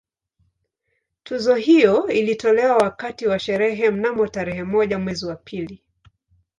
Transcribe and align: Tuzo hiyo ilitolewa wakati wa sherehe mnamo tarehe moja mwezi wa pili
Tuzo 1.23 1.55
hiyo 1.55 2.07
ilitolewa 2.07 2.77
wakati 2.77 3.27
wa 3.27 3.39
sherehe 3.39 3.91
mnamo 3.91 4.27
tarehe 4.27 4.63
moja 4.63 4.99
mwezi 4.99 5.25
wa 5.25 5.35
pili 5.35 5.83